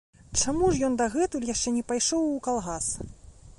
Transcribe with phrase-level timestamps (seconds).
[0.41, 2.91] Чаму ж ён дагэтуль яшчэ не пайшоў у калгас?